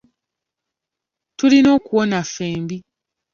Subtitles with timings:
[1.37, 2.77] Tulina okuwona ffembi.